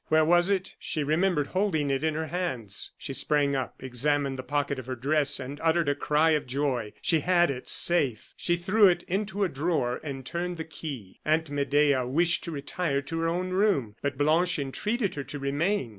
[0.07, 0.75] where was it?
[0.79, 2.91] She remembered holding it in her hands.
[2.97, 6.93] She sprang up, examined the pocket of her dress and uttered a cry of joy.
[7.03, 8.33] She had it safe.
[8.35, 11.19] She threw it into a drawer, and turned the key.
[11.23, 15.89] Aunt Medea wished to retire to her own room, but Blanche entreated her to remain.